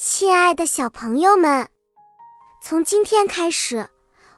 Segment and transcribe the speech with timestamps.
[0.00, 1.68] 亲爱的小朋友们，
[2.62, 3.88] 从今天开始，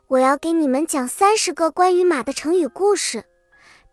[0.07, 3.27] 我要给你们讲三十个关于马的成语故事。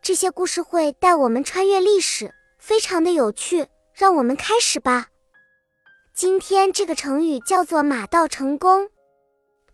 [0.01, 3.67] 这些故事会带我们穿越历史，非常的有趣。
[3.93, 5.07] 让我们开始吧。
[6.13, 8.89] 今天这个成语叫做“马到成功”，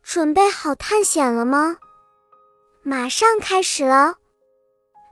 [0.01, 1.77] 准备好探险了吗？
[2.81, 4.15] 马上开始了。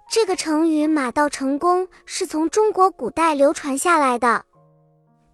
[0.09, 4.45] 这个成语“马到成功”是从中国古代流传下来的。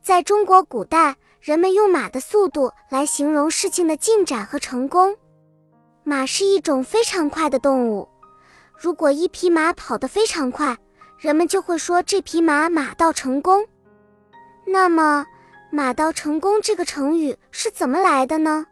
[0.04, 1.16] 在中国古代，
[1.48, 5.16] 人们用马的速度来形容事情的进展和成功。
[6.04, 8.06] 马是一种非常快的动物，
[8.78, 10.78] 如果一匹马跑得非常快，
[11.18, 13.66] 人们就会说这匹马马到成功。
[14.66, 15.26] 那么，
[15.72, 18.66] 马到成功这个成语是怎么来的呢？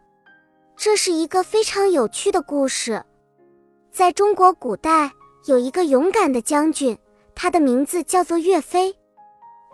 [0.76, 3.02] 这是一个非常有趣的故事。
[3.90, 5.10] 在中国古代，
[5.46, 6.98] 有一个勇敢的将军，
[7.34, 8.94] 他的名字叫做岳飞。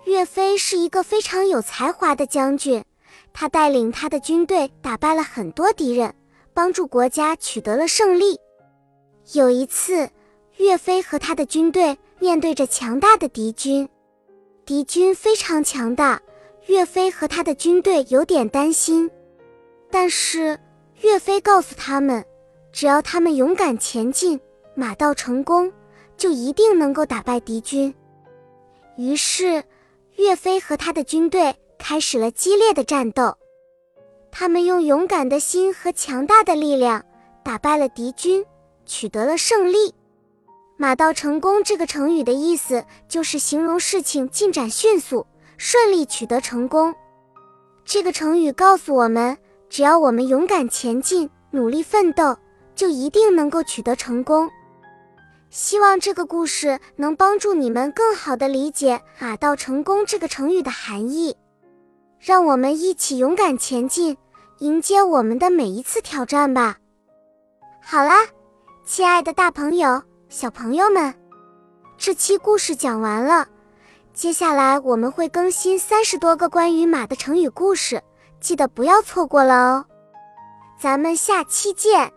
[0.05, 2.85] 岳飞是一个非常有才华的将军，
[3.33, 6.15] 他带领他的军队打败了很多敌人，
[6.55, 8.39] 帮助国家取得了胜利。
[9.33, 10.09] 有一次，
[10.59, 13.89] 岳飞和他的军队面对着强大的敌军，
[14.65, 16.21] 敌军非常强大，
[16.67, 19.11] 岳飞和他的军队有点担心。
[19.91, 20.59] 但是
[21.01, 22.25] 岳飞告诉他们，
[22.73, 24.41] 只要他们勇敢前进，
[24.75, 25.73] 马到成功，
[26.17, 27.95] 就一定能够打败敌军。
[28.97, 29.63] 于是。
[30.17, 33.37] 岳飞和他的军队开始了激烈的战斗，
[34.31, 37.05] 他们用勇敢的心和强大的力量
[37.43, 38.47] 打败了敌军，
[38.87, 39.93] 取得了胜利。
[40.77, 46.95] 马到成功这个成语的意思就是形容事情进展迅速、顺利取得成功。
[47.85, 49.37] 这个成语告诉我们，
[49.69, 52.39] 只要我们勇敢前进、努力奋斗，
[52.77, 54.49] 就一定能够取得成功。
[55.51, 61.37] 希望这个故事能帮助你们更好地理解“马到成功”这个成语的含义。
[62.25, 64.17] 让我们一起勇敢前进，
[64.59, 66.77] 迎接我们的每一次挑战吧！
[67.83, 68.15] 好啦，
[68.85, 71.13] 亲爱的大朋友、小朋友们，
[71.99, 73.45] 这期故事讲完了。
[74.15, 78.01] 接下来我们会更新三十多个关于马的成语故事，
[78.41, 79.85] 记得不要错过了哦！
[80.79, 82.13] 咱们下期见。